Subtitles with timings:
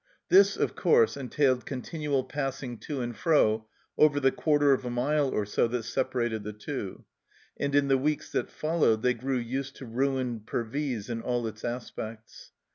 [0.29, 3.67] This, of course, entailed continual passing to and fro
[3.99, 7.05] over the quarter of a mile or so that separated the two,
[7.59, 11.63] and in the weeks that followed they grew used to ruined Pervyse in all its
[11.63, 12.51] aspects.